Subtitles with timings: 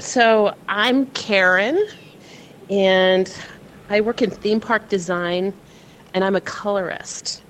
[0.00, 1.84] So I'm Karen,
[2.70, 3.34] and
[3.90, 5.52] I work in theme park design,
[6.14, 7.42] and I'm a colorist.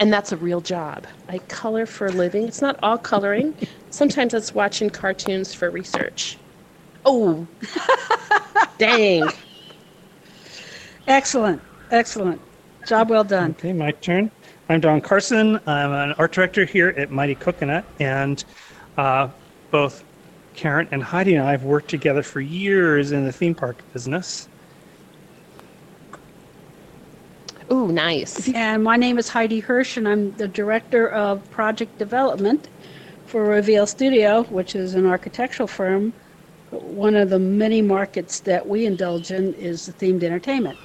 [0.00, 1.06] And that's a real job.
[1.28, 2.48] I color for a living.
[2.48, 3.54] It's not all coloring.
[3.90, 6.38] Sometimes it's watching cartoons for research.
[7.04, 7.46] Oh,
[8.78, 9.28] dang.
[11.06, 11.62] Excellent.
[11.92, 12.40] Excellent.
[12.84, 13.52] Job well done.
[13.52, 14.30] Okay, my turn.
[14.68, 15.60] I'm Don Carson.
[15.66, 18.42] I'm an art director here at Mighty Coconut, and
[18.96, 19.28] uh,
[19.70, 20.02] both
[20.54, 24.48] Karen and Heidi and I have worked together for years in the theme park business.
[27.72, 28.52] Ooh, nice.
[28.52, 32.68] And my name is Heidi Hirsch, and I'm the director of project development
[33.26, 36.12] for Reveal Studio, which is an architectural firm.
[36.70, 40.78] One of the many markets that we indulge in is the themed entertainment.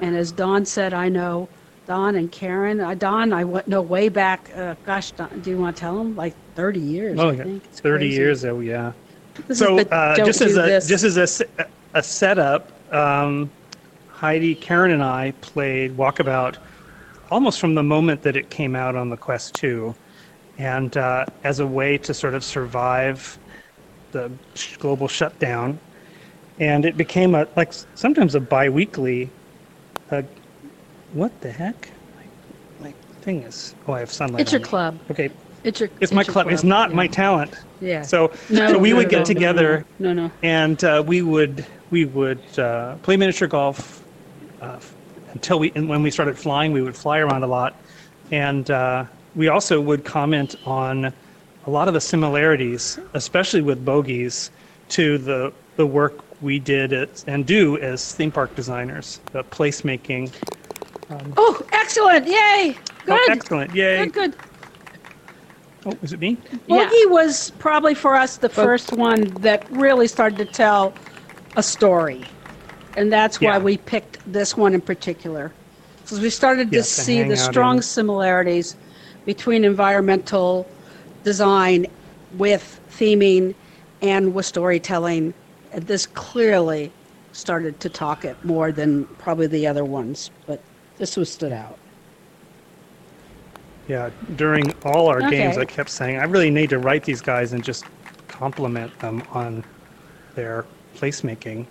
[0.00, 1.48] And as Don said, I know
[1.86, 2.80] Don and Karen.
[2.80, 4.50] Uh, Don, I went, know way back.
[4.56, 6.16] Uh, gosh, Don, do you want to tell them?
[6.16, 7.18] Like 30 years.
[7.18, 7.42] Oh, I yeah.
[7.44, 7.64] think.
[7.64, 8.16] It's 30 crazy.
[8.16, 8.92] years, oh, yeah.
[9.48, 10.86] This So, the uh, just as a this.
[10.86, 11.46] just as a
[11.94, 13.50] a, setup, um,
[14.08, 16.56] Heidi, Karen, and I played Walkabout
[17.30, 19.94] almost from the moment that it came out on the Quest 2,
[20.58, 23.38] and uh, as a way to sort of survive
[24.12, 24.30] the
[24.78, 25.78] global shutdown,
[26.60, 29.28] and it became a like sometimes a biweekly.
[30.10, 30.22] Uh,
[31.14, 31.88] what the heck?
[32.80, 33.74] My, my thing is.
[33.88, 34.42] Oh, I have sunlight.
[34.42, 34.64] It's your me.
[34.66, 34.98] club.
[35.10, 35.30] Okay,
[35.62, 35.88] It's your.
[36.00, 36.48] it's my your club.
[36.48, 36.96] It's not yeah.
[36.96, 37.54] my talent.
[37.80, 38.02] Yeah.
[38.02, 40.30] So, No, so we no, would get no, together No, no.
[40.42, 44.02] and uh, we would we would uh, play miniature golf
[44.60, 44.78] uh,
[45.32, 47.76] until we and when we started flying we would fly around a lot
[48.30, 51.12] and uh, we also would comment on
[51.66, 54.50] a lot of the similarities especially with Bogey's
[54.90, 60.32] to the the work we did at, and do as theme park designers the placemaking
[61.10, 62.26] Um, oh, excellent!
[62.26, 62.76] Yay!
[63.08, 63.20] Oh, good.
[63.20, 64.12] oh, excellent yay Good.
[64.14, 64.36] Good.
[65.84, 66.88] oh is it me Yeah.
[67.08, 70.94] Was probably for us the first one that really started to tell
[71.56, 72.24] a story.
[72.96, 73.58] And that's why Yeah.
[73.58, 75.52] we picked this one in particular.
[76.02, 77.82] Because we started to Yeah, to see the strong in.
[77.82, 78.76] similarities
[79.26, 80.66] between environmental
[81.22, 81.86] design
[82.32, 83.54] with theming
[84.02, 85.34] and with storytelling.
[85.72, 86.92] And this clearly
[87.32, 90.60] started to talk it more than probably the other ones, but
[90.98, 91.78] this one stood out.
[93.88, 97.52] Yeah, during all our games, I kept saying, I really need to write these guys
[97.52, 97.84] and just
[98.28, 99.62] compliment them on
[100.34, 100.64] their
[100.96, 101.66] placemaking.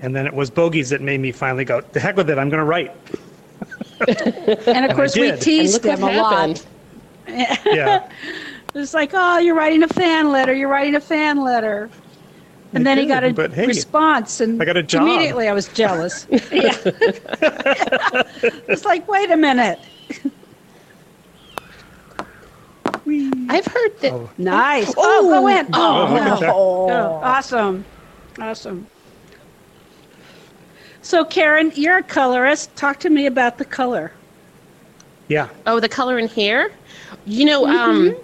[0.00, 2.48] And then it was Bogey's that made me finally go, the heck with it, I'm
[2.48, 2.94] going to write.
[4.66, 6.66] And of course, we teased them a lot.
[7.26, 8.10] Yeah.
[8.74, 10.52] It's like, oh, you're writing a fan letter.
[10.52, 11.88] You're writing a fan letter.
[12.72, 15.02] And I then he got a but hey, response, and I got a job.
[15.02, 16.26] immediately I was jealous.
[16.30, 16.40] yeah.
[18.68, 19.78] it's like, wait a minute.
[23.48, 24.12] I've heard that.
[24.12, 24.30] Oh.
[24.36, 24.92] Nice.
[24.96, 25.68] Oh, go in.
[25.72, 26.52] Oh, look at that.
[26.52, 27.84] Oh, awesome.
[28.40, 28.86] Awesome.
[31.02, 32.74] So, Karen, you're a colorist.
[32.74, 34.10] Talk to me about the color.
[35.28, 35.48] Yeah.
[35.66, 36.72] Oh, the color in here.
[37.26, 38.16] You know, um,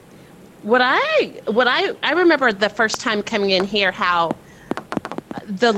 [0.62, 4.36] what I what I I remember the first time coming in here how
[5.46, 5.72] the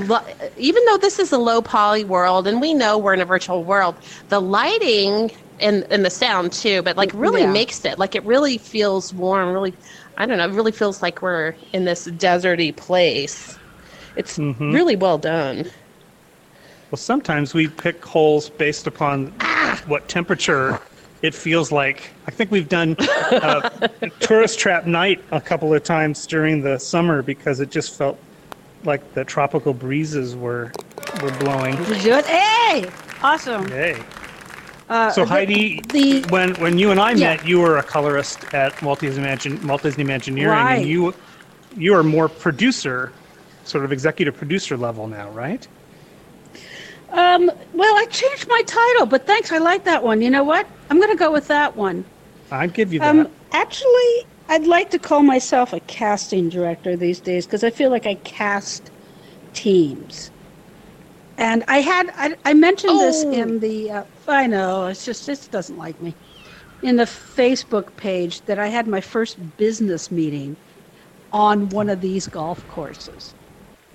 [0.56, 3.64] even though this is a low poly world and we know we're in a virtual
[3.64, 3.96] world,
[4.28, 5.30] the lighting
[5.60, 7.52] and and the sound too, but like really Yeah.
[7.52, 9.52] makes it like it really feels warm.
[9.52, 9.78] Really,
[10.16, 10.48] I don't know.
[10.48, 13.58] It really feels like we're in this deserty place.
[14.16, 14.72] It's Mhm.
[14.72, 15.70] really well done.
[16.90, 19.28] Well, sometimes we pick holes based upon
[19.86, 20.80] what temperature
[21.24, 22.10] it feels like.
[22.26, 23.70] I think we've done uh,
[24.20, 28.18] tourist trap night a couple of times during the summer because it just felt
[28.84, 30.70] like the tropical breezes were
[31.22, 31.76] were blowing.
[31.76, 32.26] Did you do it?
[32.26, 32.84] Hey!
[33.22, 33.66] Awesome.
[33.68, 33.96] Yay.
[34.90, 37.36] Uh, So Heidi, the when when you and I Yeah.
[37.36, 40.78] met, you were a colorist at Walt Disney, Imagine, Walt Disney Imagineering, Right.
[40.80, 41.14] and you
[41.74, 43.12] you are more producer,
[43.64, 45.66] sort of executive producer level now, right?
[47.14, 49.52] Um, well, I changed my title, but thanks.
[49.52, 50.20] I like that one.
[50.20, 50.68] You know what?
[50.90, 52.04] I'm going to go with that one.
[52.50, 53.08] I'd give you that.
[53.14, 57.90] Um, actually, I'd like to call myself a casting director these days because I feel
[57.90, 58.90] like I cast
[59.52, 60.30] teams.
[61.38, 63.32] And I had I, I mentioned this Oh.
[63.32, 66.16] in the uh, I know it's just it doesn't like me
[66.82, 70.56] in the Facebook page that I had my first business meeting
[71.32, 73.33] on one of these golf courses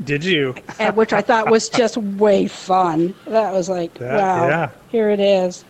[0.03, 0.55] Did you?
[0.79, 3.13] and which I thought was just way fun.
[3.27, 4.69] That was like, That- wow, yeah.
[4.89, 5.65] here it is.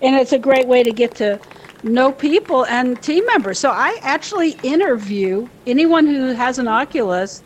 [0.00, 1.40] And it's a great way to get to
[1.82, 3.58] know people and team members.
[3.58, 7.42] So I actually interview anyone who has an Oculus.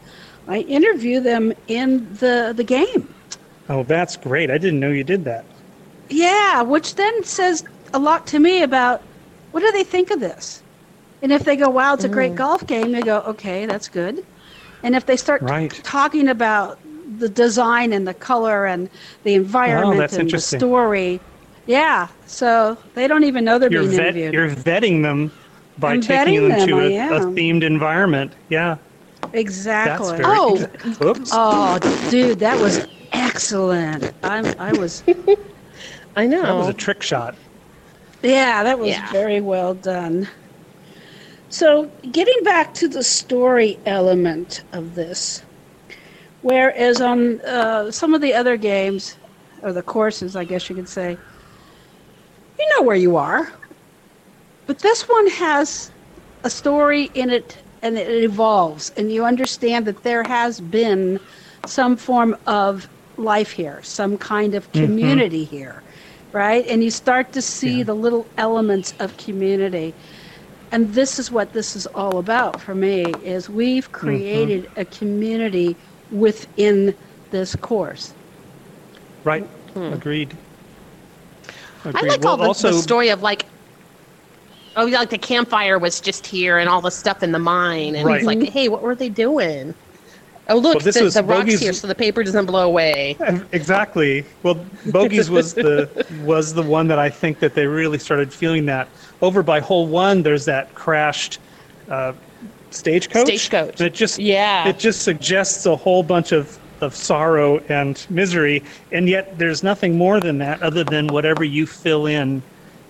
[0.49, 3.13] I interview them in the the game.
[3.69, 4.51] Oh, that's great.
[4.51, 5.45] I didn't know you did that.
[6.09, 7.65] Yeah, which then says
[7.95, 9.03] a lot to me about
[9.53, 10.63] what do they think of this?
[11.23, 12.37] And if they go, wow, it's a great mm.
[12.37, 14.27] golf game, they go, okay, that's good.
[14.83, 15.71] And if they start Right.
[15.85, 16.79] talking about
[17.19, 18.89] the design and the color and
[19.25, 21.21] the environment Oh, and the story,
[21.67, 22.09] yeah.
[22.27, 24.35] So they don't even know they're You're, being vet, interviewed.
[24.35, 25.31] you're vetting them
[25.79, 27.35] by I'm taking them, them, to a, am.
[27.37, 28.33] themed environment.
[28.49, 28.77] Yeah,
[29.23, 30.17] that's exactly.
[30.19, 30.25] very.
[30.27, 30.57] Oh.
[30.57, 31.31] exa- Oops.
[31.33, 31.79] Oh,
[32.11, 34.13] dude, that was excellent.
[34.25, 35.03] I'm, I was,
[36.17, 36.43] I know.
[36.43, 37.37] That was a trick shot.
[38.23, 39.11] yeah, that was Yeah.
[39.13, 40.29] very well done.
[41.53, 45.43] So, getting back to the story element of this,
[46.41, 49.19] whereas on uh, some of the other games,
[49.63, 51.11] or the courses, I guess you could say,
[52.59, 53.53] you know where you are.
[54.67, 55.91] But this one has
[56.43, 61.21] a story in it and it evolves, and you understand that there has been
[61.67, 62.89] some form of
[63.19, 65.83] life here, some kind of community here,
[66.33, 66.65] right?
[66.67, 67.85] And you start to see Yeah.
[67.85, 69.95] the little elements of community.
[70.73, 73.95] And this is what this is all about for me is we've mm-hmm.
[73.95, 75.77] created a community
[76.11, 76.97] within
[77.31, 78.15] this course.
[79.23, 79.45] Right.
[79.75, 79.93] Hmm.
[79.93, 80.35] Agreed.
[81.85, 82.09] I Agreed.
[82.09, 83.45] like well, all the, also, the story of like,
[84.77, 88.07] oh, like the campfire was just here and all the stuff in the mine, and
[88.07, 88.17] Right.
[88.17, 89.75] it's like, hey, what were they doing?
[90.53, 92.67] Oh, look, Well, this the, was the rock's Bogey's- here, so the paper doesn't blow
[92.67, 93.17] away.
[93.53, 94.25] Exactly.
[94.43, 98.67] Well, Bogey's was the was the one that I think that they really started feeling
[98.67, 98.89] that.
[99.23, 101.39] Over by hole one, there's that crashed
[101.89, 102.13] uh,
[102.71, 103.27] stagecoach.
[103.27, 103.81] Stagecoach.
[103.81, 104.69] And it just Yeah.
[104.69, 109.97] it just suggests a whole bunch of of sorrow and misery, and yet there's nothing
[109.97, 112.43] more than that, other than whatever you fill in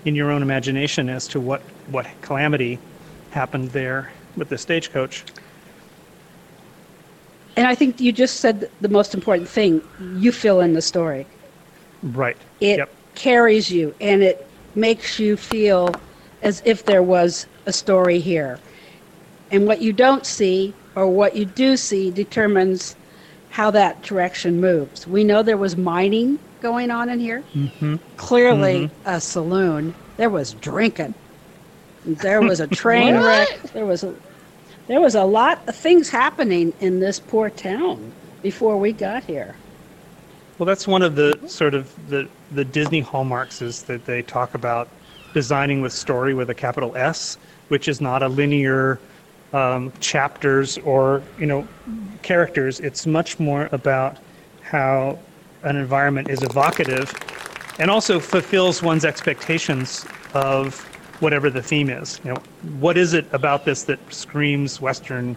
[0.06, 2.79] in your own imagination as to what what calamity
[3.31, 5.25] happened there with the stagecoach.
[7.56, 9.82] And I think you just said the most important thing.
[9.99, 11.28] You fill in the story.
[12.02, 12.37] Right.
[12.60, 12.96] It Yep.
[13.14, 16.00] carries you and it makes you feel
[16.40, 18.62] as if there was a story here.
[19.50, 22.96] And what you don't see or what you do see determines
[23.49, 25.06] how that direction moves.
[25.06, 27.44] We know there was mining going on in here.
[27.55, 27.96] Mm-hmm.
[28.16, 29.96] Clearly a saloon.
[30.16, 31.16] There was drinking.
[32.05, 33.50] There was a train wreck.
[33.72, 34.16] There was a
[34.87, 38.12] there was a lot of things happening in this poor town
[38.43, 39.55] before we got here.
[40.58, 44.55] Well, that's one of the sort of the, the Disney hallmarks is that they talk
[44.55, 44.88] about
[45.34, 47.38] designing with story with a capital S,
[47.69, 48.99] which is not a linear
[49.52, 51.67] um, chapters or you know
[52.23, 52.81] characters.
[52.81, 54.19] It's much more about
[54.62, 55.19] how
[55.62, 57.12] an environment is evocative
[57.79, 60.88] and also fulfills one's expectations of
[61.22, 62.20] whatever the theme is.
[62.24, 62.42] You know,
[62.78, 65.36] what is it about this that screams Western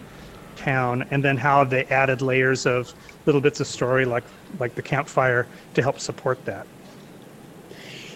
[0.56, 2.92] town, and then how have they added layers of
[3.26, 4.24] little bits of story like
[4.58, 6.66] like the campfire to help support that.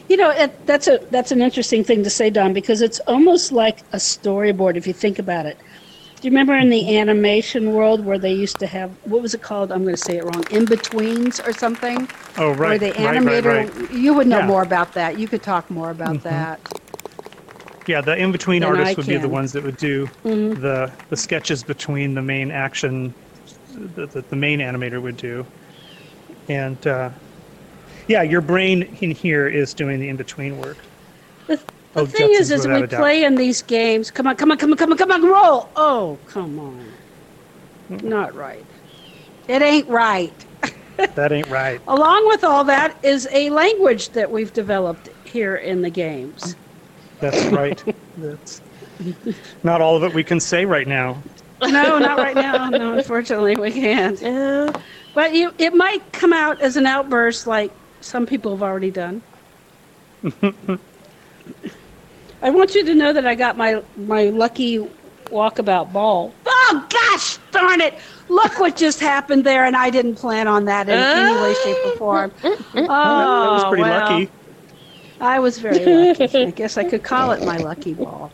[0.08, 3.52] You know, it, that's a that's an interesting thing to say, Don, because it's almost
[3.52, 5.56] like a storyboard if you think about it.
[6.20, 9.42] Do you remember in the animation world where they used to have what was it
[9.42, 9.72] called?
[9.72, 10.44] I'm going to say it wrong.
[10.50, 12.08] In betweens or something.
[12.36, 12.58] Oh, right.
[12.58, 13.90] Where right, the right, right, animator, right.
[13.92, 14.42] you would know Yeah.
[14.42, 14.48] Mm-hmm.
[14.50, 15.18] more about that.
[15.18, 16.60] You could talk more about that.
[17.86, 19.28] Yeah, the in-between Than I artists would be the.
[19.28, 19.34] Mm-hmm.
[19.34, 20.12] ones that would do
[20.54, 23.16] the the sketches between the main action
[23.68, 25.48] that the, the main animator would do,
[26.48, 27.10] and uh,
[28.08, 30.86] yeah, your brain in here is doing the in-between work.
[31.48, 34.10] The, the Oh, thing is, Jetsons, is without we play in these games.
[34.10, 35.72] Come on, come on, come on, come on, come on, roll.
[35.76, 36.98] Oh, come on.
[37.88, 38.70] Not right.
[39.48, 40.46] It ain't right.
[41.14, 41.82] That ain't right.
[41.86, 46.56] Along with all that is a language that we've developed here in the games.
[47.20, 47.82] That's right.
[48.16, 48.60] That's
[49.62, 51.22] not all of it we can say right now.
[51.62, 52.68] No, not right now.
[52.70, 54.20] No, unfortunately, we can't.
[54.20, 54.72] Yeah.
[55.14, 59.22] But you, it might come out as an outburst like some people have already done.
[62.42, 64.78] I want you to know that I got my, my lucky
[65.26, 66.34] walkabout ball.
[66.46, 67.94] Oh, gosh darn it!
[68.28, 71.76] Look what just happened there, and I didn't plan on that in any way, shape,
[71.86, 72.32] or form.
[72.44, 74.30] Oh, that was oh, pretty well, lucky.
[75.20, 76.46] I was very lucky.
[76.46, 78.32] I guess I could call it my lucky ball.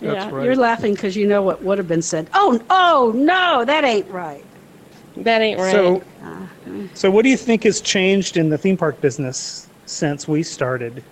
[0.00, 0.44] That's yeah, right.
[0.44, 2.28] you're laughing because you know what would have been said.
[2.34, 4.44] Oh, oh no, that ain't right.
[5.16, 5.72] That ain't right.
[5.72, 6.46] So, Uh,
[6.94, 11.04] so what do you think has changed in the theme park business since we started?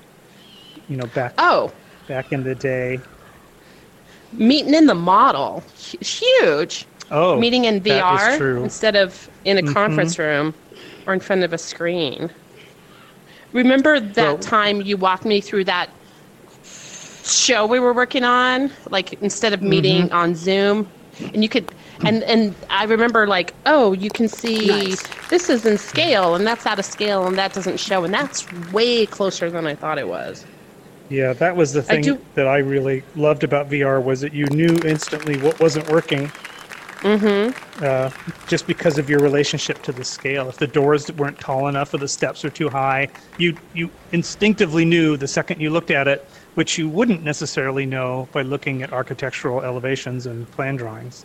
[0.88, 1.72] You know, back oh,
[2.06, 3.00] back in the day.
[4.32, 5.64] meeting in the model,
[6.00, 6.86] huge.
[7.10, 9.72] Oh, meeting in VR instead of in a Mhm.
[9.74, 10.54] conference room
[11.06, 12.30] or in front of a screen.
[13.52, 15.88] Remember that Well- time you walked me through that
[17.24, 20.14] show we were working on, like instead of meeting Mm-hmm.
[20.14, 20.88] on Zoom,
[21.32, 21.70] and you could,
[22.04, 25.02] and and I remember like, oh, you can see Nice.
[25.28, 28.50] this is in scale and that's out of scale and that doesn't show, and that's
[28.72, 30.44] way closer than I thought it was.
[31.10, 34.46] Yeah, that was the thing do- that I really loved about VR was that you
[34.46, 36.32] knew instantly what wasn't working,
[37.02, 37.84] Mm-hmm.
[37.84, 38.10] Uh,
[38.46, 40.48] just because of your relationship to the scale.
[40.48, 44.84] If the doors weren't tall enough or the steps were too high, you you instinctively
[44.84, 48.92] knew the second you looked at it, which you wouldn't necessarily know by looking at
[48.92, 51.24] architectural elevations and plan drawings.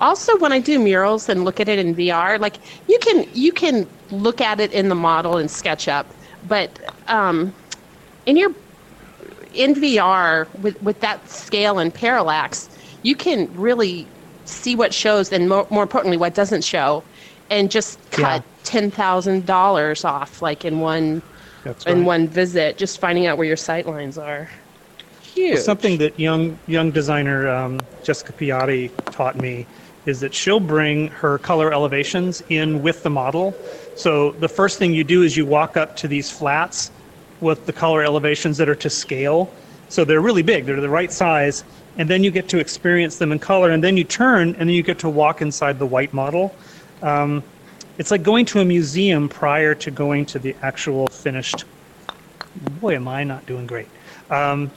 [0.00, 2.56] Also, when I do murals and look at it in VR, like
[2.88, 6.06] you can you can look at it in the model in SketchUp,
[6.48, 6.70] but
[7.08, 7.52] um,
[8.26, 8.52] in your
[9.54, 12.70] in VR with with that scale and parallax,
[13.06, 14.04] you can really
[14.44, 17.04] see what shows and more, more importantly what doesn't show,
[17.50, 18.50] and just cut Yeah.
[18.64, 21.22] ten thousand dollars off like in one
[21.62, 24.50] That's in one visit, just finding out where your sight lines are.
[25.22, 25.60] Huge.
[25.60, 29.66] Something that young young designer um, Jessica Piatti taught me
[30.04, 33.54] is that she'll bring her color elevations in with the model.
[33.94, 36.90] So the first thing you do is you walk up to these flats
[37.40, 39.48] with the color elevations that are to scale.
[39.88, 41.64] So they're really big, they're the right size,
[41.98, 44.70] and then you get to experience them in color, and then you turn and then
[44.70, 46.54] you get to walk inside the white model.
[47.02, 47.42] Um,
[47.98, 51.64] it's like going to a museum prior to going to the actual finished.
[52.80, 53.88] Boy, am I not doing great.
[54.30, 54.70] Um,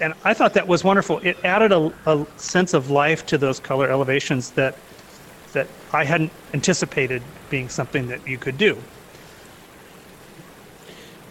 [0.00, 1.20] and I thought that was wonderful.
[1.20, 4.76] It added a, a sense of life to those color elevations that
[5.52, 8.76] that I hadn't anticipated being something that you could do.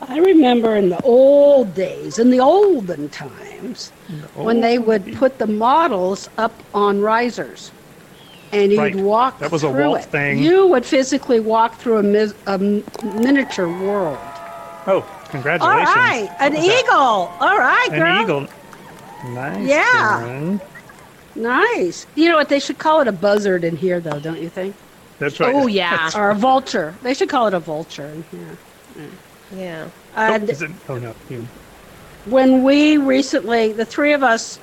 [0.01, 3.89] I remember in the old days, in the olden times,
[4.35, 7.71] when they would put the models up on risers.
[8.51, 8.95] And you'd Right.
[8.95, 10.05] walk That was a through it.
[10.05, 10.37] thing.
[10.39, 14.17] You would physically walk through a, mis- a m- miniature world.
[14.87, 15.95] Oh, All congratulations!
[15.95, 16.79] right, an What was that?
[16.83, 16.95] eagle.
[17.41, 18.01] All right, girl.
[18.03, 18.47] An eagle.
[19.33, 19.67] Nice.
[19.67, 19.83] Yeah.
[20.21, 20.61] Karen.
[21.35, 22.05] Nice.
[22.15, 22.49] You know what?
[22.49, 24.75] They should call it a buzzard in here, though, don't you think?
[25.19, 25.53] That's right.
[25.55, 26.93] Oh yeah, Or a vulture.
[27.01, 28.57] They should call it a vulture in here.
[28.97, 29.03] yeah.
[29.53, 31.13] Oh, And is it- oh no.
[31.29, 31.47] You,
[32.25, 34.59] when we recently, the three of us,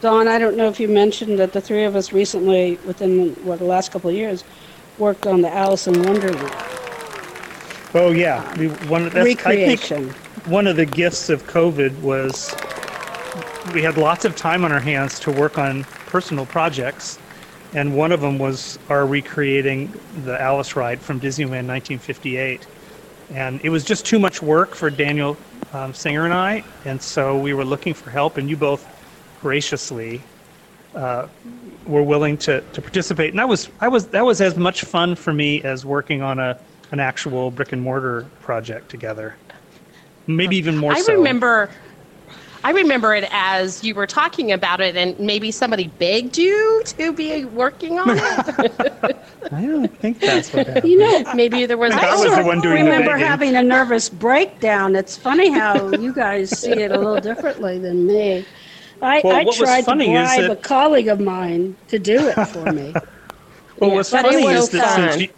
[0.00, 3.58] Don, I don't know if you mentioned that the three of us recently, within what
[3.58, 4.44] the last couple of years,
[4.98, 6.52] worked on the Alice in Wonderland
[7.94, 8.56] oh yeah.
[8.58, 10.10] We, one, that's, I think recreation.
[10.46, 12.54] one of the gifts of COVID was
[13.72, 17.18] we had lots of time on our hands to work on personal projects,
[17.74, 19.92] and one of them was our recreating
[20.24, 22.66] the Alice ride from Disneyland 1958.
[23.32, 25.36] And it was just too much work for Daniel
[25.72, 28.86] um, Singer and I, and so we were looking for help, and you both
[29.40, 30.20] graciously
[30.94, 31.26] uh,
[31.86, 33.30] were willing to, to participate.
[33.30, 36.38] And that was I was that was as much fun for me as working on
[36.38, 36.58] a
[36.90, 39.34] an actual brick and mortar project together.
[40.26, 41.14] Maybe even more I so.
[41.14, 41.70] remember
[42.64, 47.12] I remember it as you were talking about it and maybe somebody begged you to
[47.12, 48.20] be working on it.
[49.52, 50.88] I don't think that's what happened.
[50.88, 53.26] You know, maybe there was I was also the one doing remember begging.
[53.26, 54.94] having a nervous breakdown.
[54.94, 58.44] It's funny how you guys see it a little differently than me.
[59.00, 62.70] I, Well, I tried to bribe that- a colleague of mine to do it for
[62.72, 62.92] me.
[63.78, 65.28] well, Yeah, what's funny was is that since you,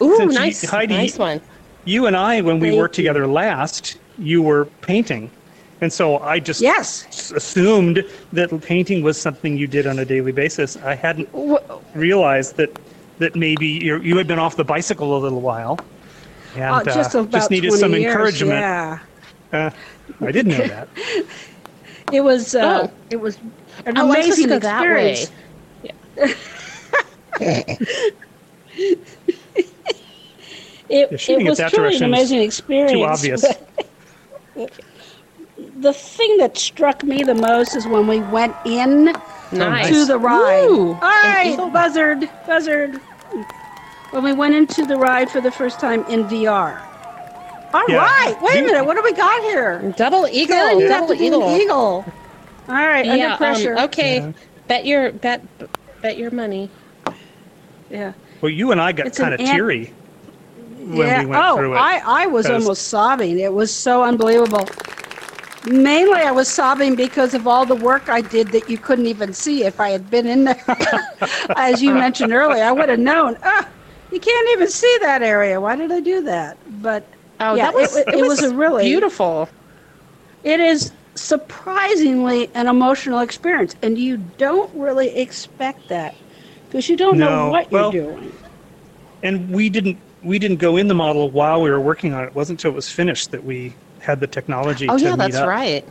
[0.00, 1.42] Ooh, Since you- Heidi- nice one.
[1.84, 3.02] you and I, when we Thank worked you.
[3.04, 5.30] together last, you were painting.
[5.80, 7.30] And so I just Yes.
[7.34, 10.76] assumed that painting was something you did on a daily basis.
[10.76, 11.28] I hadn't
[11.94, 12.70] realized that
[13.18, 15.78] that maybe you you had been off the bicycle a little while
[16.54, 18.60] and Uh, just uh, just needed some years, encouragement.
[18.60, 18.98] Yeah.
[19.52, 19.70] Uh,
[20.20, 20.88] I didn't know that.
[22.10, 22.92] It was uh, Oh.
[23.10, 23.36] it was
[23.84, 25.10] an Oh, I was supposed to amazing that way.
[25.12, 25.30] experience.
[30.88, 32.92] It, Yeah, it it was that truly an amazing experience.
[32.92, 33.44] Too obvious.
[35.80, 39.12] The thing that struck me the most is when we went in
[39.52, 39.88] Nice.
[39.88, 40.64] to the ride.
[40.68, 41.70] Ooh, All right, eagle.
[41.70, 42.96] buzzard, buzzard.
[44.10, 46.80] When we went into the ride for the first time in VR.
[47.74, 48.42] All right, Yeah.
[48.42, 48.84] wait a minute.
[48.86, 49.94] What do we got here?
[49.96, 51.56] Double eagle, Karen, double to be an eagle.
[51.56, 52.04] eagle.
[52.68, 53.78] All right, Yeah, under um, pressure.
[53.80, 54.16] okay.
[54.20, 54.32] Yeah.
[54.66, 55.42] Bet your bet
[56.02, 56.70] bet your money.
[57.90, 58.12] Yeah.
[58.40, 59.92] Well, you and I got kind of ant- teary
[60.78, 61.20] when yeah.
[61.20, 61.78] we went oh, through it.
[61.78, 63.38] I, I was 'cause- almost sobbing.
[63.38, 64.66] It was so unbelievable.
[65.68, 69.34] Mainly, I was sobbing because of all the work I did that you couldn't even
[69.34, 70.64] see if I had been in there.
[71.56, 73.36] As you mentioned earlier, I would have known.
[73.42, 73.68] Ah,
[74.10, 75.60] you can't even see that area.
[75.60, 76.56] Why did I do that?
[76.82, 77.06] But
[77.40, 79.48] Oh, yeah, that was it, it was a really beautiful.
[80.42, 86.14] It is surprisingly an emotional experience, and you don't really expect that
[86.66, 88.32] because you don't know what well- you're doing.
[89.22, 92.28] and we didn't we didn't go in the model while we were working on it.
[92.28, 95.18] It wasn't until it was finished that we had the technology Oh to yeah, meet
[95.18, 95.48] that's up.
[95.48, 95.84] right.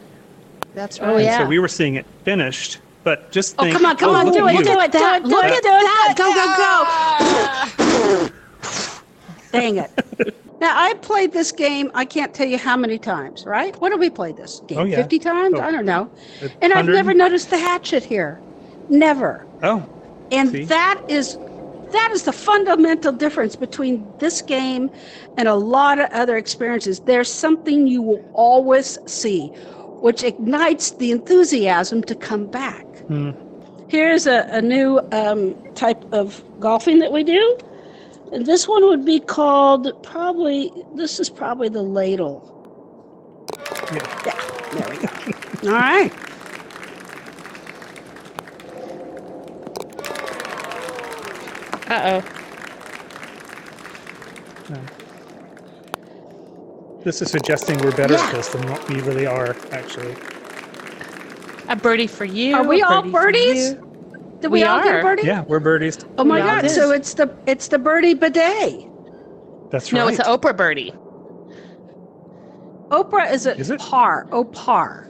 [0.73, 1.09] That's right.
[1.09, 1.39] Oh, yeah.
[1.39, 2.79] so we were seeing it finished.
[3.03, 4.63] But just Oh, come on, come oh, on, do it, you.
[4.63, 5.83] do it, do That- it, do look it, at do it.
[5.83, 6.13] that.
[6.17, 8.29] Go, go, go.
[9.53, 9.91] Dang it.
[10.59, 13.79] Now, I played this game, I can't tell you how many times, right?
[13.79, 14.79] What have we played this oh, game?
[14.79, 14.95] Oh, yeah.
[14.97, 15.59] 50 times?
[15.59, 15.61] Oh.
[15.61, 16.09] I don't know.
[16.41, 18.41] A And I've never noticed the hatchet here.
[18.89, 19.45] Never.
[19.63, 19.87] Oh,
[20.31, 20.65] And See?
[20.65, 21.37] that is
[21.91, 24.89] that is the fundamental difference between this game
[25.37, 26.99] and a lot of other experiences.
[27.01, 29.47] There's something you will always see,
[30.01, 32.85] which ignites the enthusiasm to come back.
[33.07, 33.31] Hmm.
[33.89, 37.57] Here's a, a new um, type of golfing that we do.
[38.33, 42.53] And this one would be called probably, this is probably the ladle.
[43.93, 44.23] Yeah.
[44.25, 44.41] Yeah,
[44.73, 45.71] there we go.
[45.71, 46.26] All right.
[51.89, 52.23] Uh oh.
[57.03, 58.25] this is suggesting we're better Yeah.
[58.25, 60.15] at this than what we really are, actually.
[61.69, 62.55] A birdie for you.
[62.55, 63.73] Are we all birdie birdies?
[64.41, 65.23] Did we, We all get a birdie?
[65.25, 65.97] Yeah, we're birdies.
[66.17, 66.61] Oh my We all God!
[66.63, 66.71] did.
[66.71, 68.87] So it's the it's the birdie bidet.
[69.71, 69.99] That's right.
[69.99, 70.93] No, it's an Oprah birdie.
[72.89, 73.79] Oprah is a Is it?
[73.79, 74.27] par.
[74.31, 75.07] Oh par.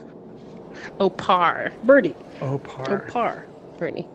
[1.00, 2.14] Opar Birdie.
[2.40, 3.04] Opar.
[3.06, 3.46] Oh par.
[3.78, 4.06] birdie.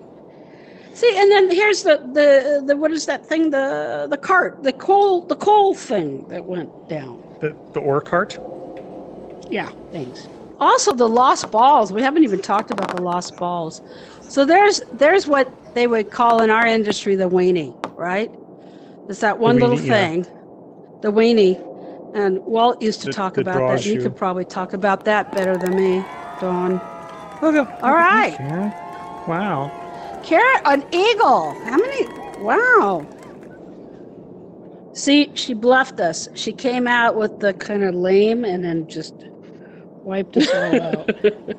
[0.93, 3.49] See, and then here's the the the what is that thing?
[3.49, 7.21] The the cart, the coal the coal thing that went down.
[7.41, 8.37] The, the ore cart?
[9.49, 10.27] Yeah, thanks.
[10.59, 11.91] Also, the lost balls.
[11.91, 13.81] We haven't even talked about the lost balls.
[14.21, 18.31] So there's there's what they would call in our industry the weenie, right?
[19.09, 20.07] It's that one little weenie, yeah.
[20.07, 20.27] thing,
[21.01, 21.69] the weenie.
[22.15, 23.59] And Walt used to That- talk that about that.
[23.59, 24.01] draws You you.
[24.03, 26.05] could probably talk about that better than me,
[26.39, 26.79] Don.
[27.41, 27.65] Okay.
[27.81, 28.37] All right.
[28.37, 28.71] Karen.
[29.27, 29.71] Wow.
[30.23, 31.51] Carrot, an eagle.
[31.65, 32.07] How many?
[32.39, 33.05] Wow.
[34.93, 36.27] See, she bluffed us.
[36.35, 39.15] She came out with the kind of lame and then just
[40.03, 41.09] wiped us all out.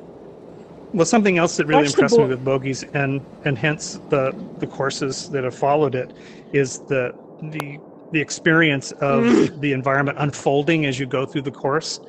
[0.93, 4.31] Well, something else that really Watch the impressed me with Bogey's, and and hence the
[4.59, 6.13] the courses that have followed it,
[6.53, 7.77] is the the
[8.13, 9.59] the experience of Mm.
[9.59, 11.99] the environment unfolding as you go through the course.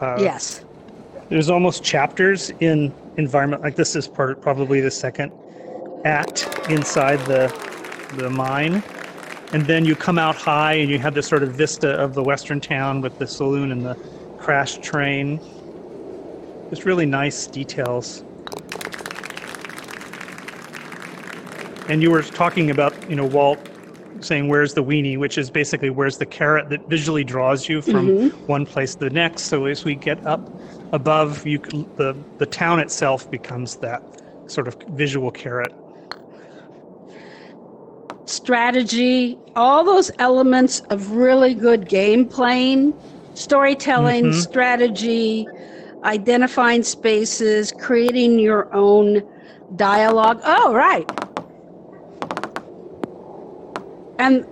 [0.00, 0.64] Uh, yes.
[1.30, 5.32] There's almost chapters in environment like this is part probably the second
[6.04, 7.52] act inside the
[8.16, 8.82] the mine.
[9.52, 12.22] And then you come out high and you have this sort of vista of the
[12.22, 13.96] western town with the saloon and the
[14.38, 15.40] crashed train.
[16.70, 18.24] Just really nice details.
[21.88, 23.60] And you were talking about, you know, Walt
[24.20, 28.08] saying where's the weenie, which is basically where's the carrot that visually draws you from
[28.08, 28.32] Mhm.
[28.46, 29.42] one place to the next.
[29.44, 30.50] So as we get up
[30.92, 31.60] above, you
[31.96, 34.02] the the town itself becomes that
[34.46, 35.72] sort of visual carrot.
[38.50, 42.94] Strategy, all those elements of really good game playing,
[43.34, 44.34] storytelling, Mhm.
[44.40, 45.48] strategy,
[46.04, 49.20] identifying spaces, creating your own
[49.74, 50.40] dialogue.
[50.44, 51.10] Oh, right.
[54.20, 54.44] And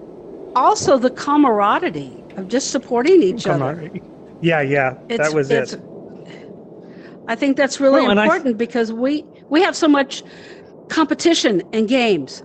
[0.56, 3.74] also the camaraderie of just supporting each other.
[3.74, 4.02] Camaraderie.
[4.40, 5.80] Yeah, yeah, It's- that was it.
[7.28, 10.24] I think that's really Well, and I- important because we we have so much
[10.88, 12.42] competition in games,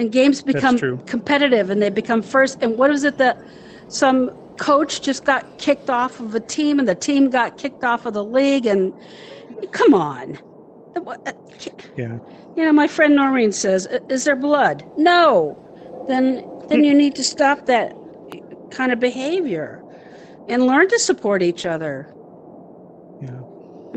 [0.00, 2.56] and games become competitive and they become first.
[2.62, 3.36] And what is it that
[3.88, 8.06] some coach just got kicked off of a team and the team got kicked off
[8.06, 8.64] of the league?
[8.64, 8.94] And
[9.72, 10.38] come on,
[10.96, 11.32] uh,
[11.96, 12.18] Yeah.
[12.56, 15.60] you know, my friend Noreen says, "Is there blood?" No.
[16.06, 17.94] Then then you need to stop that
[18.70, 19.84] kind of behavior
[20.48, 22.14] and learn to support each other.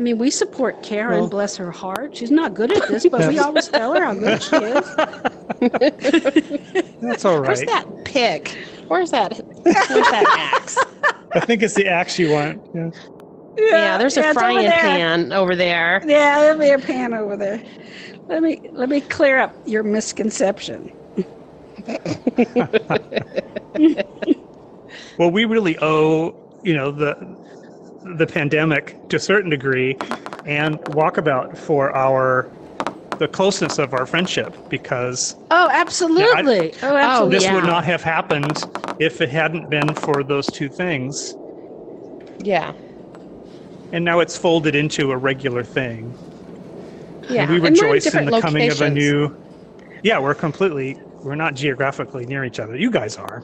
[0.04, 0.10] Yeah.
[0.10, 2.16] I mean, we support Karen, Well- bless her heart.
[2.16, 4.94] She's not good at this, but we always tell her how good she is.
[7.00, 7.48] That's all right.
[7.48, 8.48] Where's that pick?
[8.88, 9.32] Where's that?
[9.62, 10.76] Where's that axe?
[11.32, 12.60] I think it's the axe you want.
[12.74, 12.90] Yeah.
[13.56, 16.02] Yeah, there's a it's over frying pan over there.
[16.06, 17.62] Yeah, there'll be a pan over there.
[18.26, 20.92] Let me let me clear up your misconception.
[25.18, 27.14] Well, we really owe, you know, the
[28.04, 29.96] the pandemic to a certain degree
[30.46, 32.50] and walkabout for our
[33.18, 36.74] the closeness of our friendship because Oh, absolutely.
[36.82, 37.36] oh, absolutely.
[37.36, 37.54] this yeah.
[37.54, 38.64] would not have happened
[38.98, 41.34] if it hadn't been for those two things.
[42.40, 42.72] Yeah.
[43.92, 46.12] And now it's folded into a regular thing.
[47.28, 47.42] Yeah.
[47.42, 49.34] And we in rejoice in different the coming of a new.
[50.02, 51.00] Yeah, we're completely.
[51.22, 52.76] We're not geographically near each other.
[52.76, 53.42] You guys are.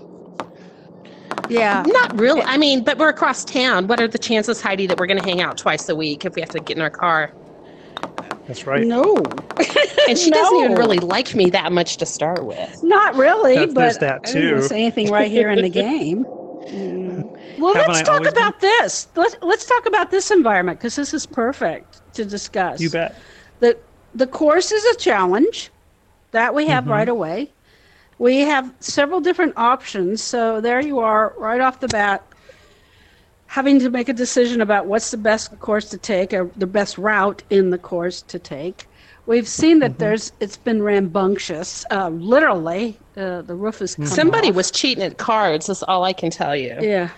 [1.49, 1.85] Yeah.
[1.87, 2.43] Not really.
[2.43, 3.87] I mean, but we're across town.
[3.87, 6.35] What are the chances, Heidi, that we're going to hang out twice a week if
[6.37, 7.35] we have to get in our car?
[8.47, 8.87] That's right.
[8.87, 9.45] No.
[10.09, 12.83] And she doesn't even really like me that much to start with.
[12.83, 16.27] Not really, That- but there's that I didn't say anything right here in the game.
[16.73, 17.25] Mm.
[17.57, 18.43] Well, Haven't let's I talk always been?
[18.43, 19.09] about this.
[19.15, 22.81] Let's let's talk about this environment because this is perfect to discuss.
[22.81, 23.17] You bet.
[23.61, 23.79] the
[24.15, 25.71] the course is a challenge
[26.33, 26.91] that we have Mhm.
[26.91, 27.55] right away.
[28.21, 32.23] We have several different options, so there you are, right off the bat,
[33.47, 36.99] having to make a decision about what's the best course to take, or the best
[36.99, 38.87] route in the course to take.
[39.25, 42.99] We've seen that there's it's been rambunctious, uh, literally.
[43.17, 44.55] Uh, the roof is come Somebody off.
[44.55, 45.69] was cheating at cards.
[45.69, 46.77] That's all I can tell you.
[46.79, 47.09] Yeah,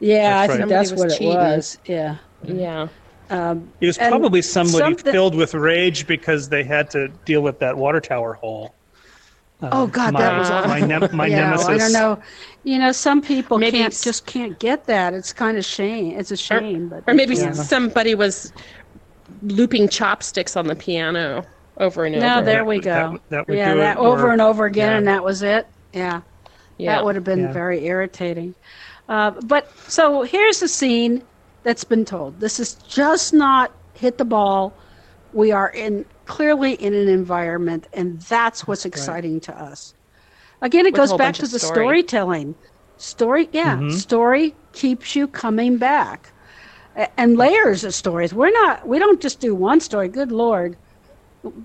[0.00, 0.68] yeah, I That's think right.
[0.68, 1.32] that's Somebody was what cheating.
[1.32, 1.78] it was.
[1.86, 2.16] Yeah.
[2.44, 2.88] Yeah.
[3.80, 7.78] It was probably somebody something- filled with rage because they had to deal with that
[7.78, 8.74] water tower hole.
[9.70, 11.68] Oh God, my, that was my, nem- my yeah, nemesis.
[11.68, 12.20] I don't know.
[12.64, 15.14] You know, some people Maybe can't just can't get that.
[15.14, 16.18] It's kind of shame.
[16.18, 17.56] It's a shame, but Or maybe they can't.
[17.56, 18.52] somebody was
[19.42, 21.44] looping chopsticks on the piano
[21.78, 22.24] over and over.
[22.26, 23.12] No, there we go.
[23.12, 24.98] that- that would yeah, do that it, over or- and over again, yeah.
[24.98, 25.66] and that was it.
[25.92, 26.20] Yeah,
[26.78, 26.96] yeah.
[26.96, 27.52] that would have been Yeah.
[27.52, 28.54] very irritating.
[29.08, 31.22] Uh, but so here's the scene
[31.64, 32.40] that's been told.
[32.40, 34.72] This is just not hit the ball.
[35.32, 39.94] We are in clearly in an environment, and that's what's exciting to us.
[40.60, 41.74] Again, it With goes back to the story.
[41.74, 42.54] storytelling.
[42.98, 43.90] Story, yeah, Mm-hmm.
[43.90, 46.32] story keeps you coming back,
[47.16, 48.32] and layers of stories.
[48.32, 48.86] We're not.
[48.86, 50.08] We don't just do one story.
[50.08, 50.76] Good lord.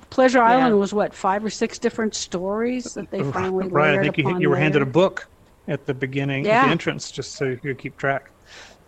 [0.09, 3.99] Pleasure Island was what five or six different stories that they finally right.
[3.99, 5.27] I think you, you were handed a book
[5.67, 8.31] at the beginning, at the entrance, just so you could keep track.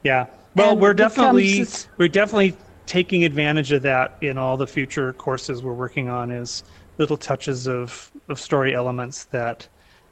[0.04, 0.28] Yeah.
[0.56, 1.68] Well, And we're it becomes definitely
[2.00, 2.58] we're definitely
[2.90, 6.32] taking advantage of that in all the future courses we're working on.
[6.32, 6.64] Is
[6.98, 9.68] little touches of, of story elements that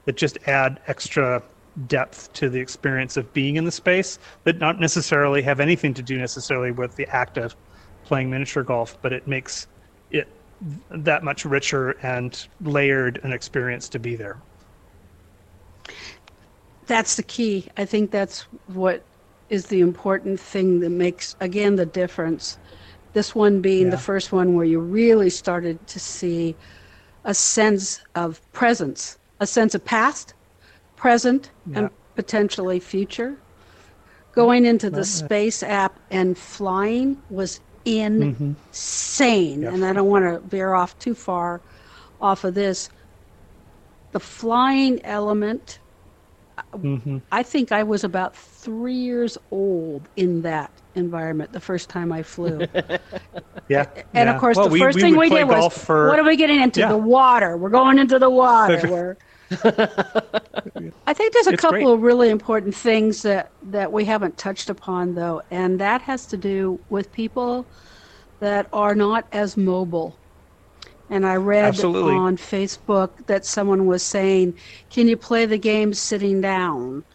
[0.06, 1.42] that just add extra
[1.88, 6.02] depth to the experience of being in the space that not necessarily have anything to
[6.02, 7.56] do necessarily with the act of
[8.06, 9.68] playing miniature golf, but it makes
[10.12, 10.28] it
[10.90, 14.38] that much richer and layered an experience to be there.
[16.86, 17.68] That's the key.
[17.76, 19.04] I think that's what
[19.50, 22.58] is the important thing that makes again the difference.
[23.14, 26.56] This one being the first one where you really started to see
[27.24, 30.34] a sense of presence, a sense of past,
[30.96, 31.80] present, Yeah.
[31.80, 33.38] and potentially future.
[34.34, 38.36] Going into the space app and flying was insane.
[38.36, 39.64] Mm-hmm.
[39.64, 39.74] Yeah.
[39.74, 41.62] And I don't want to veer off too far
[42.22, 42.90] off of this.
[44.12, 45.80] The flying element
[46.74, 52.12] hmm I think I was about three years old in that environment the first time
[52.12, 52.68] I flew.
[53.70, 53.86] Yeah.
[54.14, 54.34] And yeah.
[54.34, 56.24] of course, Well, the we- first we thing would we did was, for, what are
[56.24, 56.80] we getting into?
[56.80, 56.90] Yeah.
[56.90, 57.58] The water.
[57.58, 58.80] We're going into the water.
[58.90, 59.18] We're...
[61.06, 61.88] I think there's a It's couple great.
[61.88, 66.38] of really important things that, that we haven't touched upon, though, and that has to
[66.38, 67.70] do with people
[68.40, 70.22] that are not as mobile.
[71.10, 72.02] And I read Absolutely.
[72.02, 74.58] on Facebook that someone was saying,
[74.90, 77.06] Can you play the game sitting down?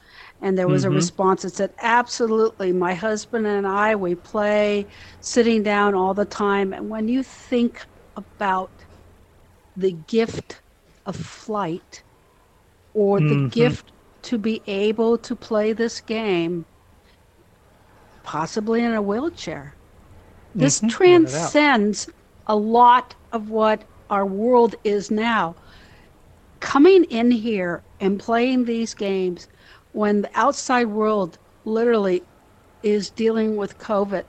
[0.40, 0.84] And there was Mhm.
[0.84, 2.72] a response that said, Absolutely.
[2.72, 4.88] My husband and I, we play
[5.20, 6.72] sitting down all the time.
[6.72, 8.86] And when you think about
[9.76, 10.62] the gift
[11.06, 12.04] of flight
[12.94, 13.50] or the Mhm.
[13.50, 13.92] gift
[14.24, 16.66] to be able to play this game,
[18.22, 19.78] possibly in a wheelchair,
[20.54, 21.58] this Mhm, doubt.
[21.60, 22.08] transcends
[22.46, 25.56] a lot of what our world is now.
[26.60, 29.48] Coming in here and playing these games
[29.92, 32.28] when the outside world literally
[32.82, 34.24] is dealing with COVID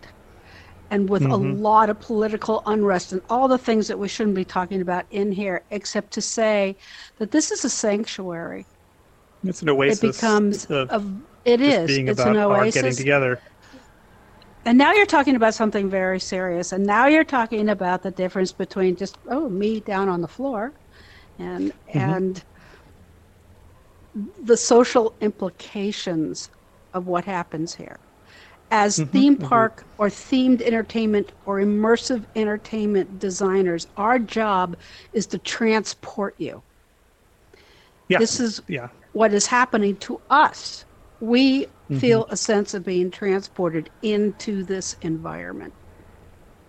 [0.90, 1.60] and with a Mhm.
[1.60, 5.32] lot of political unrest and all the things that we shouldn't be talking about in
[5.32, 6.78] here, except to say
[7.18, 8.68] that this is a sanctuary.
[9.44, 10.04] It's an oasis.
[10.04, 11.02] it becomes a,
[11.46, 12.98] it just being It's about an our getting oasis.
[12.98, 13.42] together.
[14.66, 16.72] And now you're talking about something very serious.
[16.72, 20.72] And now you're talking about the difference between just oh me down on the floor
[21.40, 21.98] and mm-hmm.
[21.98, 22.44] and
[24.44, 26.50] the social implications
[26.94, 27.98] of what happens here.
[28.72, 29.12] As mm-hmm.
[29.12, 29.48] theme mm-hmm.
[29.48, 34.78] park or themed entertainment or immersive entertainment designers, our job
[35.12, 36.62] is to transport you.
[38.08, 38.20] Yeah.
[38.20, 38.90] This is yeah.
[39.14, 40.86] what is happening to us.
[41.24, 42.00] We Mm-hmm.
[42.02, 45.74] feel a sense of being transported into this environment.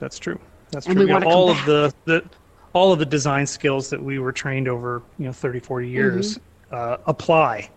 [0.00, 0.38] That's true.
[0.70, 0.98] That's And true.
[0.98, 2.28] we Yeah, wanna all of the, the
[2.72, 6.36] all of the design skills that we were trained over, you know, 30, 40 years
[6.36, 6.54] Mm-hmm.
[6.70, 7.70] uh, apply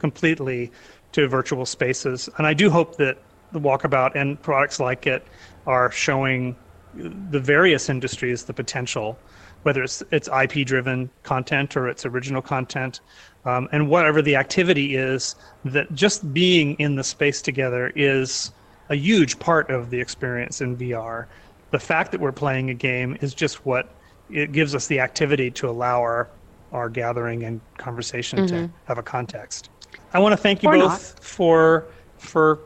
[0.00, 0.72] completely
[1.12, 2.28] to virtual spaces.
[2.38, 3.18] And I do hope that
[3.52, 5.28] the walkabout and products like it
[5.66, 6.56] are showing
[6.94, 9.24] the various industries the potential,
[9.62, 13.00] whether it's it's IP driven content or it's original content,
[13.44, 18.52] um, and whatever the activity is, that just being in the space together is
[18.88, 21.26] a huge part of the experience in VR.
[21.70, 23.88] The fact that we're playing a game is just what
[24.30, 26.28] it gives us the activity to allow our
[26.72, 29.70] our gathering and conversation to have a context.
[30.12, 31.86] I want to thank you Or both for
[32.18, 32.60] for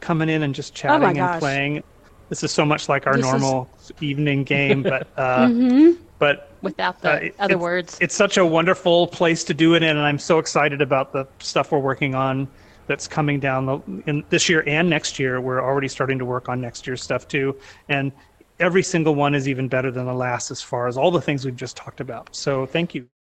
[0.00, 1.32] coming in and just Oh chatting gosh.
[1.34, 1.82] and playing.
[2.30, 3.68] This is so much like our This is- normal
[4.00, 6.02] evening game, but uh, Mm-hmm.
[6.18, 7.98] But Without the uh, it- other it's- words.
[8.00, 11.26] It's such a wonderful place to do it in, and I'm so excited about the
[11.38, 12.48] stuff we're working on
[12.86, 15.40] that's coming down the, in this year and next year.
[15.40, 17.56] We're already starting to work on next year's stuff too,
[17.88, 18.12] and
[18.60, 21.44] every single one is even better than the last as far as all the things
[21.44, 22.34] we've just talked about.
[22.36, 23.08] So thank you.